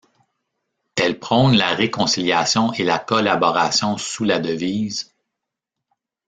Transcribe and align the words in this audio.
Elle 0.95 1.19
prône 1.19 1.55
la 1.55 1.75
réconciliation 1.75 2.73
et 2.73 2.81
la 2.83 2.97
collaboration 2.97 3.97
sous 3.97 4.23
la 4.23 4.39
devise'. 4.39 5.13